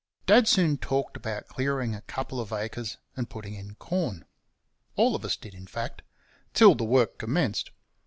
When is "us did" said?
5.23-5.53